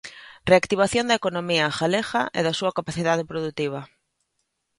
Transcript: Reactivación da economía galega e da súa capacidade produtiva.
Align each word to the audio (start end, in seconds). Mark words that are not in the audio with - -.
Reactivación 0.51 1.05
da 1.07 1.19
economía 1.21 1.65
galega 1.79 2.21
e 2.39 2.41
da 2.47 2.57
súa 2.59 2.75
capacidade 2.77 3.27
produtiva. 3.31 3.81